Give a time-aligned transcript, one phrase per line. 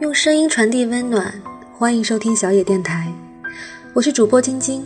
[0.00, 1.32] 用声音传递温暖，
[1.78, 3.12] 欢迎收听小野电台，
[3.92, 4.84] 我是主播晶晶。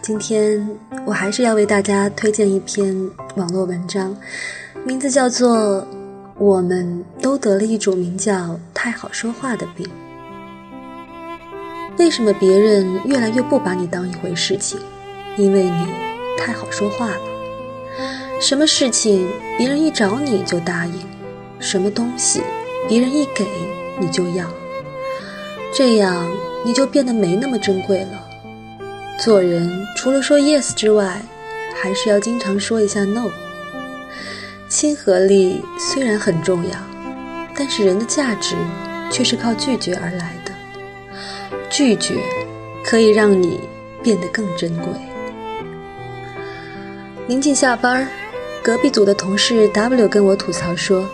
[0.00, 0.66] 今天
[1.04, 4.16] 我还是要为大家推荐一篇网络文章，
[4.82, 5.82] 名字叫做
[6.38, 9.86] 《我们都得了一种名叫太好说话的病》。
[11.98, 14.80] 为什么别人越来越不把你当一回事情？
[15.36, 15.86] 因为你
[16.38, 17.20] 太好说话了。
[18.40, 19.28] 什么事情
[19.58, 20.94] 别人一找你就答应，
[21.60, 22.40] 什么东西
[22.88, 23.46] 别人一给
[23.98, 24.48] 你就要，
[25.72, 26.26] 这样
[26.64, 28.26] 你就变得没那么珍贵了。
[29.18, 31.22] 做人除了说 yes 之外，
[31.80, 33.30] 还是要经常说一下 no。
[34.68, 36.76] 亲和力虽然很重要，
[37.54, 38.56] 但是人的价值
[39.10, 40.52] 却是靠拒绝而来的。
[41.70, 42.16] 拒绝
[42.84, 43.60] 可以让你
[44.02, 44.92] 变得更珍贵。
[47.28, 48.08] 临近下班，
[48.62, 51.08] 隔壁组的同事 W 跟我吐槽说，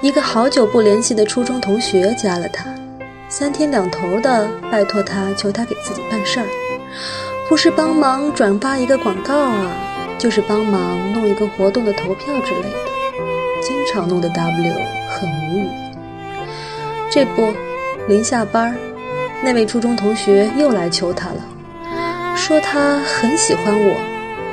[0.00, 2.64] 一个好久不联系的初中同学加了他，
[3.28, 6.46] 三天两头的拜托他，求他给自己办事儿，
[7.48, 9.70] 不是帮忙转发一个广告啊，
[10.18, 12.76] 就是帮忙弄一个活动的投票之类的，
[13.62, 14.74] 经常弄得 W
[15.08, 15.68] 很无语。
[17.10, 17.52] 这不，
[18.08, 18.76] 临下班，
[19.42, 23.96] 那位初中同学又来求他了，说他很喜欢我。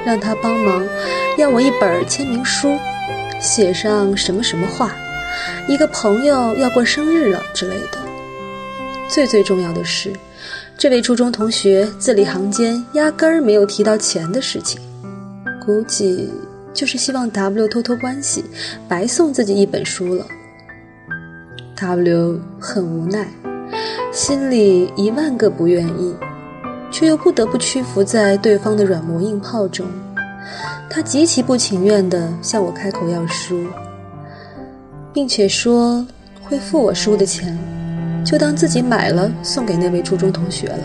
[0.06, 0.82] 让他帮忙，
[1.38, 2.80] 要我一本签名书，
[3.40, 4.96] 写上什么什么话，
[5.68, 7.98] 一个朋友要过生日了之类的。
[9.10, 10.12] 最最重要的是，
[10.78, 14.80] 这位初中同学字里行间压根儿没有提到钱的事情，
[15.66, 16.30] 估计
[16.74, 18.46] 就是希望 W 托托关系，
[18.88, 20.26] 白送自己一本书了。
[21.76, 23.28] W 很无奈，
[24.12, 26.14] 心里一万个不愿意。
[26.92, 29.86] 却又不得不屈服在对方的软磨硬泡中，
[30.90, 33.66] 他极其不情愿地向我开口要书，
[35.14, 36.06] 并且说
[36.42, 37.56] 会付我书的钱，
[38.26, 40.80] 就当自己买了送给那位初中同学了。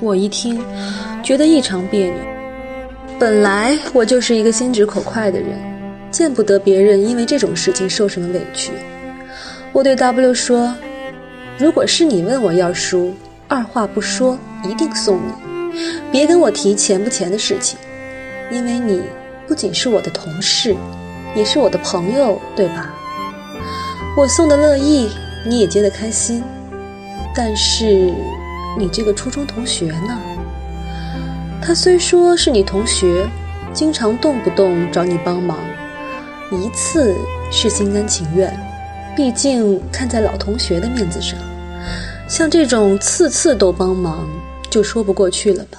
[0.00, 0.62] 我一听，
[1.22, 2.14] 觉得异常别扭。
[3.18, 5.48] 本来我就是一个心直口快的人，
[6.10, 8.72] 见不得别人因为这种事情受什么委屈。
[9.72, 10.74] 我对 W 说
[11.58, 13.12] ：“如果是你问我要书。”
[13.48, 15.78] 二话不说，一定送你。
[16.10, 17.78] 别跟我提钱不钱的事情，
[18.52, 19.00] 因为你
[19.48, 20.76] 不仅是我的同事，
[21.34, 22.94] 也是我的朋友，对吧？
[24.14, 25.08] 我送的乐意，
[25.46, 26.44] 你也接得开心。
[27.34, 28.12] 但是，
[28.78, 30.20] 你这个初中同学呢？
[31.62, 33.26] 他虽说是你同学，
[33.72, 35.56] 经常动不动找你帮忙，
[36.50, 37.16] 一次
[37.50, 38.54] 是心甘情愿，
[39.16, 41.38] 毕竟看在老同学的面子上。
[42.28, 44.28] 像这种次次都帮忙，
[44.68, 45.78] 就说不过去了吧？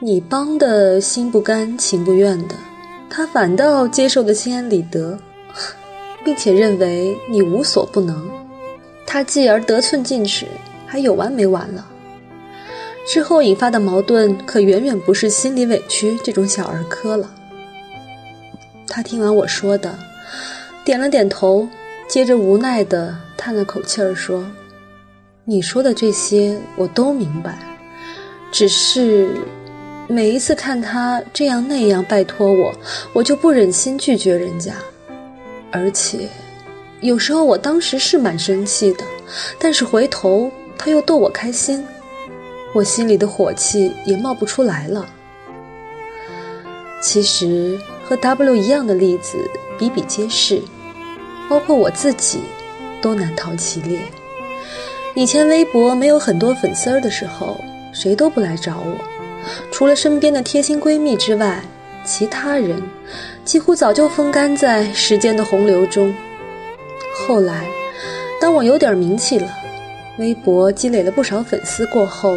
[0.00, 2.54] 你帮的心不甘情不愿的，
[3.10, 5.18] 他反倒接受的心安理得，
[6.24, 8.30] 并且认为你无所不能，
[9.04, 10.46] 他继而得寸进尺，
[10.86, 11.84] 还有完没完了？
[13.08, 17.28] 之后引发的矛盾可远远不是心里委屈这种小儿科了。
[18.86, 19.98] 他听完我说的，
[20.84, 21.66] 点了点头，
[22.06, 24.44] 接着无奈地叹了口气儿说。
[25.44, 27.58] 你说的这些我都明白，
[28.52, 29.30] 只是
[30.10, 32.74] 每一次看他这样那样拜托我，
[33.12, 34.72] 我就不忍心拒绝人家。
[35.70, 36.26] 而且，
[37.02, 39.04] 有时候我当时是蛮生气的，
[39.58, 41.86] 但是回头他又逗我开心，
[42.72, 45.06] 我心里的火气也冒不出来了。
[47.02, 49.36] 其实和 W 一样的例子
[49.78, 50.62] 比比皆是，
[51.50, 52.40] 包括我自己
[53.02, 54.00] 都难逃其列。
[55.14, 58.96] 以前微博没有很多粉丝儿的时候，谁都不来找我，
[59.70, 61.62] 除了身边的贴心闺蜜之外，
[62.04, 62.82] 其他人
[63.44, 66.14] 几乎早就风干在时间的洪流中。
[67.26, 67.66] 后来，
[68.40, 69.48] 当我有点名气了，
[70.18, 72.36] 微博积累了不少粉丝过后，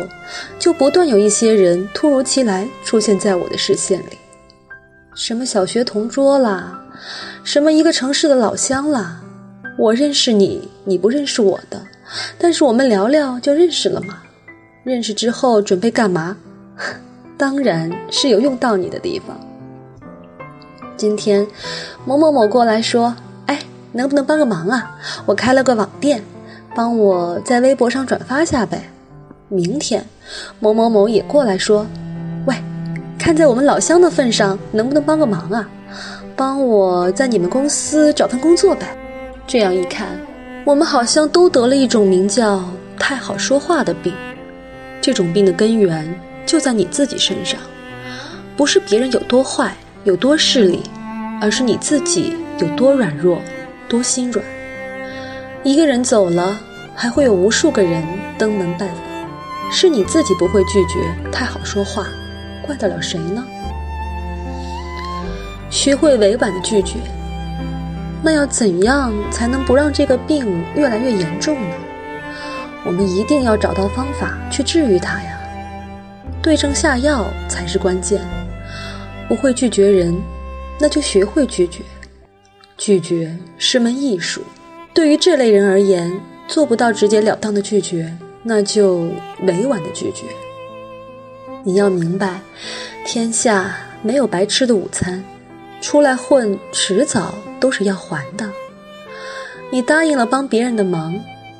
[0.59, 4.18] 就不断有一些人突如其来出现在我的视线里，
[5.16, 6.81] 什么小学同桌啦，
[7.44, 9.22] 什么一个城市的老乡啦，
[9.78, 11.81] 我认识你，你不认识我的。
[12.38, 14.21] 但是我们聊聊就认识了吗？
[14.83, 16.36] 认识之后准备干嘛？
[17.38, 19.39] 当然是有用到你的地方。
[20.97, 21.45] 今天
[22.06, 23.15] 某某某过来说
[23.47, 23.59] ：“哎，
[23.91, 24.95] 能不能帮个忙啊？
[25.25, 26.23] 我开了个网店，
[26.75, 28.83] 帮我在微博上转发下呗。”
[29.50, 30.06] 明天
[30.59, 31.85] 某某某也过来说
[32.45, 32.56] ：“喂，
[33.17, 35.67] 看在我们老乡的份上，能不能帮个忙啊？
[36.35, 38.95] 帮我在你们公司找份工作呗。”
[39.47, 40.07] 这样一看。
[40.63, 42.63] 我们好像都得了一种名叫
[43.00, 44.13] “太好说话”的病，
[45.01, 46.07] 这种病的根源
[46.45, 47.59] 就在你自己身上，
[48.57, 50.81] 不是别人有多坏、有多势利，
[51.41, 53.41] 而是你自己有多软弱、
[53.88, 54.45] 多心软。
[55.63, 56.59] 一个人走了，
[56.95, 58.03] 还会有无数个人
[58.38, 58.97] 登门拜访。
[59.71, 60.99] 是你自己不会拒绝，
[61.31, 62.07] 太好说话，
[62.61, 63.43] 怪得了谁呢？
[65.69, 66.95] 学会委婉的拒绝，
[68.21, 70.45] 那要怎样才能不让这个病
[70.75, 71.75] 越来越严重呢？
[72.83, 75.39] 我们一定要找到方法去治愈它呀！
[76.41, 78.21] 对症下药才是关键。
[79.27, 80.13] 不会拒绝人，
[80.79, 81.81] 那就学会拒绝。
[82.77, 84.41] 拒绝是门艺术，
[84.93, 86.11] 对于这类人而言，
[86.47, 88.11] 做不到直截了当的拒绝，
[88.43, 89.09] 那就
[89.43, 90.25] 委婉的拒绝。
[91.63, 92.41] 你要明白，
[93.05, 95.23] 天下没有白吃的午餐，
[95.79, 98.49] 出来混，迟早都是要还的。
[99.69, 101.17] 你答应了帮别人的忙，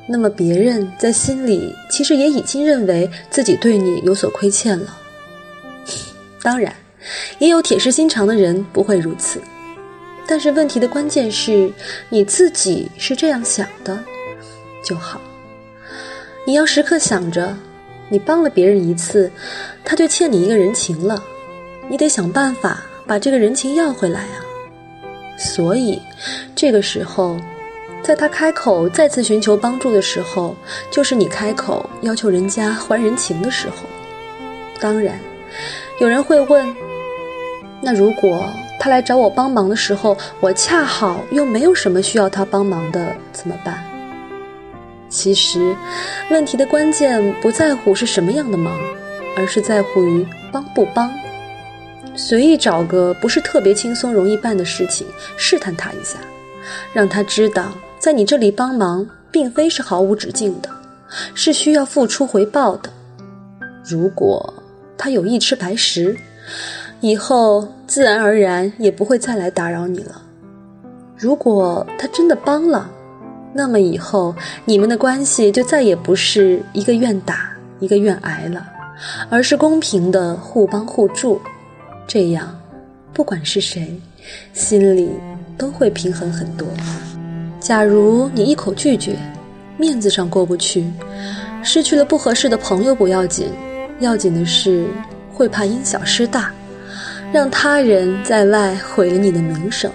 [0.08, 4.98] 那么别人在心里其实也已经认为自己对你有所亏欠了。
[6.42, 6.74] 当然。
[7.40, 9.40] 也有铁石心肠的人不会如此，
[10.24, 11.68] 但是问题的关键是
[12.08, 13.98] 你自己是这样想的
[14.84, 15.20] 就好。
[16.46, 17.56] 你要时刻想着，
[18.08, 19.28] 你帮了别人一次，
[19.84, 21.20] 他就欠你一个人情了，
[21.88, 24.38] 你得想办法把这个人情要回来啊。
[25.36, 26.00] 所以，
[26.54, 27.36] 这个时候，
[28.02, 30.56] 在他开口再次寻求帮助的时候，
[30.90, 33.88] 就是你开口要求人家还人情的时候。
[34.80, 35.20] 当然，
[36.00, 36.74] 有人会问。
[37.80, 38.44] 那如果
[38.78, 43.84] 他来找我帮忙的时候，我恰好又没有什么需要他帮忙的，怎么办？
[45.08, 45.76] 其实，
[46.30, 48.76] 问题的关键不在乎是什么样的忙，
[49.36, 51.12] 而是在乎于帮不帮。
[52.16, 55.06] 随意找个不是特别轻松容易办的事情，
[55.36, 56.18] 试探他一下，
[56.92, 57.72] 让他知道
[58.02, 60.68] 在你这里帮忙并非是毫无止境的，
[61.34, 62.90] 是需要付出回报的。
[63.84, 64.52] 如果
[64.98, 66.16] 他有意吃白食。
[67.00, 70.20] 以后自然而然也不会再来打扰你了。
[71.16, 72.90] 如果他真的帮了，
[73.52, 74.34] 那么以后
[74.64, 78.66] 你们的关系就再也不是一个愿打一个愿挨了，
[79.30, 81.40] 而是公平的互帮互助。
[82.06, 82.56] 这样，
[83.12, 84.00] 不管是谁，
[84.52, 85.08] 心里
[85.56, 86.66] 都会平衡很多。
[87.62, 89.16] 假如你一口拒绝，
[89.76, 90.84] 面子上过不去，
[91.62, 93.52] 失去了不合适的朋友不要紧，
[94.00, 94.84] 要紧的是
[95.32, 96.50] 会怕因小失大。
[97.32, 99.90] 让他人在外毁了你的名声，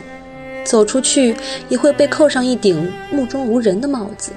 [0.64, 1.36] 走出去
[1.68, 4.32] 也会被扣上一顶目中无人的帽子，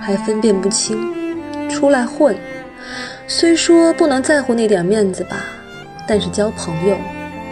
[0.00, 0.96] 还分辨不清。
[1.68, 2.34] 出来混，
[3.26, 5.44] 虽说不能在乎那点面子吧，
[6.06, 6.96] 但是交朋友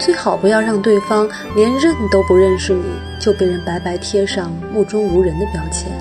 [0.00, 2.82] 最好不要让对方连认都不认识你，
[3.20, 5.92] 就被人白白贴上目中无人的标签。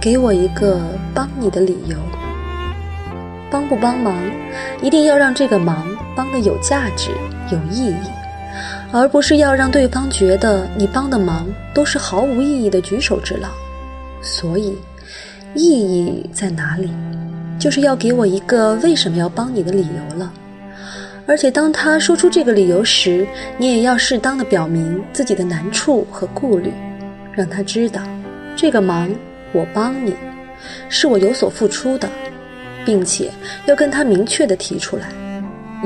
[0.00, 0.80] 给我一个
[1.14, 1.96] 帮你的理由。
[3.52, 4.12] 帮不帮忙，
[4.82, 5.86] 一定要让这个忙
[6.16, 7.12] 帮的有价值、
[7.52, 7.94] 有意义，
[8.90, 13.48] 而不是要让对方觉得你帮的忙都是毫无意义的举手之劳。
[14.20, 14.76] 所以，
[15.54, 16.90] 意义在哪里？
[17.60, 20.32] 就是要给我一个为什么要帮你的理由了。
[21.26, 23.26] 而且，当他说出这个理由时，
[23.56, 26.72] 你也要适当的表明自己的难处和顾虑，
[27.32, 28.02] 让他知道，
[28.54, 29.10] 这个忙
[29.52, 30.14] 我帮你，
[30.88, 32.08] 是我有所付出的。
[32.86, 33.30] 并且
[33.64, 35.08] 要跟他明确的提出来，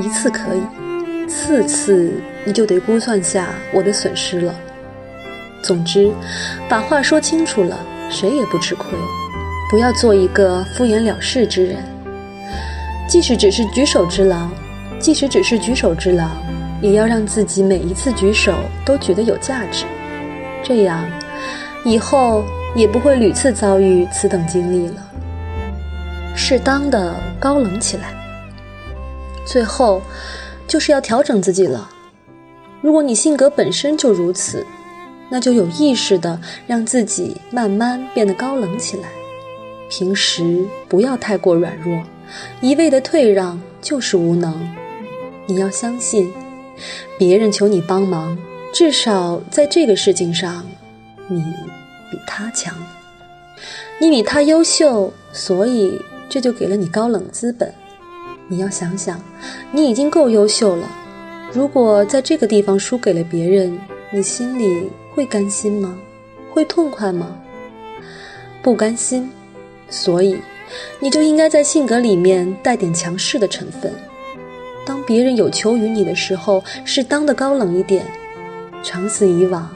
[0.03, 2.11] 一次可以，次次
[2.43, 4.53] 你就得估算下我的损失了。
[5.63, 6.11] 总之，
[6.67, 8.99] 把话说清楚了，谁也不吃亏。
[9.71, 11.77] 不要做一个敷衍了事之人。
[13.07, 14.49] 即使只是举手之劳，
[14.99, 16.27] 即使只是举手之劳，
[16.81, 18.53] 也要让自己每一次举手
[18.85, 19.85] 都觉得有价值。
[20.61, 21.03] 这样，
[21.85, 22.43] 以后
[22.75, 25.05] 也不会屡次遭遇此等经历了。
[26.35, 28.13] 适当的高冷起来，
[29.45, 30.01] 最后
[30.67, 31.89] 就是要调整自己了。
[32.81, 34.65] 如果你性格本身就如此，
[35.29, 39.09] 那就有意识的让自己慢慢变得高冷起来。
[39.89, 42.01] 平时不要太过软弱，
[42.61, 44.53] 一味的退让就是无能。
[45.49, 46.31] 你要相信，
[47.17, 48.37] 别人求你帮忙，
[48.71, 50.63] 至少在这个事情上，
[51.27, 51.41] 你
[52.11, 52.73] 比他强，
[53.99, 55.99] 你比他优秀，所以。
[56.31, 57.73] 这就给了你高冷资本。
[58.47, 59.19] 你要想想，
[59.71, 60.87] 你已经够优秀了。
[61.51, 63.75] 如果在这个地方输给了别人，
[64.13, 65.97] 你心里会甘心吗？
[66.53, 67.35] 会痛快吗？
[68.61, 69.27] 不甘心。
[69.89, 70.37] 所以，
[70.99, 73.91] 你就应该在性格里面带点强势的成分。
[74.89, 78.03] 当别人有求于你的时候，适当的高冷一点。
[78.81, 79.69] 长此以往，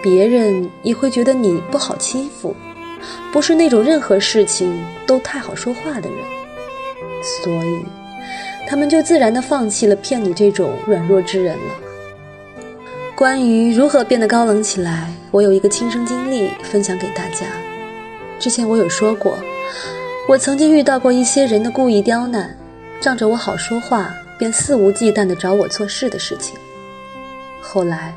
[0.00, 2.54] 别人也会觉得你不好欺负。
[3.32, 6.18] 不是那种任何事情都太好说话的人，
[7.42, 7.84] 所以
[8.68, 12.70] 他们就自然的放弃了骗你这种软弱之人了。
[13.16, 17.46] 关于如何变得高冷起来，我有一个亲身经历分享给大家。
[18.38, 19.36] 之前我有说过，
[20.28, 22.56] 我曾经遇到过一些人的故意刁难，
[23.00, 26.56] 仗着我好说话，便肆无忌惮地找我做事的事情。
[27.60, 28.14] 后来，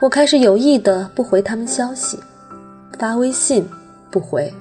[0.00, 2.18] 我开始有意的不回他们消息，
[2.98, 3.68] 发微信
[4.10, 4.52] 不回，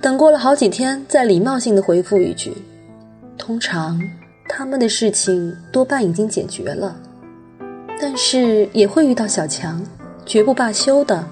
[0.00, 2.56] 等过了好几天再礼貌性的回复一句。
[3.36, 4.00] 通常，
[4.48, 6.96] 他们的事情多半已经解决了。
[8.00, 9.80] 但是也会遇到小强，
[10.26, 11.24] 绝不罢休的，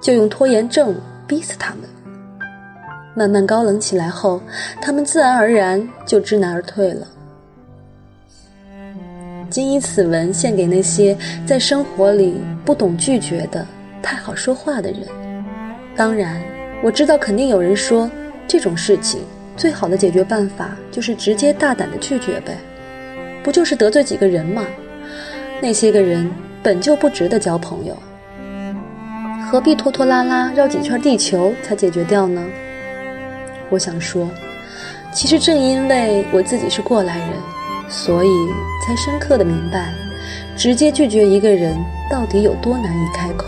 [0.00, 0.94] 就用拖延症
[1.26, 1.84] 逼死他们。
[3.14, 4.40] 慢慢高冷起来后，
[4.80, 7.06] 他们自然而然就知难而退了。
[9.50, 13.66] 谨以此文献给那些在生活里不懂拒绝的、
[14.00, 15.00] 太好说话的人。
[15.96, 16.40] 当然，
[16.82, 18.08] 我知道肯定有人说，
[18.46, 19.20] 这种事情
[19.56, 22.56] 最好的解决办法就是直接大胆的拒绝呗，
[23.42, 24.64] 不就是得罪几个人吗？
[25.60, 26.30] 那些个人
[26.62, 27.94] 本就不值得交朋友，
[29.50, 32.42] 何必拖拖拉拉绕几圈地球才解决掉呢？
[33.68, 34.28] 我想说，
[35.12, 37.28] 其实正因为我自己是过来人，
[37.90, 38.30] 所以
[38.86, 39.92] 才深刻的明白，
[40.56, 41.76] 直接拒绝一个人
[42.08, 43.46] 到底有多难以开口。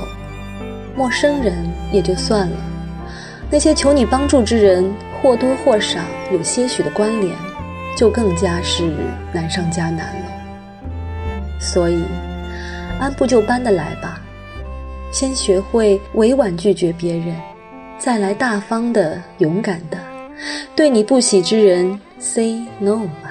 [0.96, 1.54] 陌生人
[1.92, 2.56] 也就算了，
[3.50, 6.00] 那些求你帮助之人或多或少
[6.32, 7.34] 有些许的关联，
[7.96, 8.92] 就更加是
[9.32, 11.60] 难上加难了。
[11.60, 12.02] 所以，
[12.98, 14.20] 按部就班的来吧，
[15.12, 17.34] 先学会委婉拒绝别人，
[17.96, 19.96] 再来大方的、勇敢的
[20.74, 23.30] 对你不喜之人 say no 吧。